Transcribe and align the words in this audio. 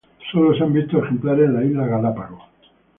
Solo 0.31 0.55
se 0.57 0.63
han 0.63 0.73
visto 0.73 0.97
ejemplares 0.97 1.45
en 1.47 1.53
las 1.53 1.63
islas 1.63 1.87
Galápagos. 1.87 2.41